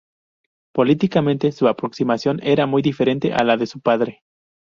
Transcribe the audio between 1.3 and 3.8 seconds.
su aproximación era muy diferente a la de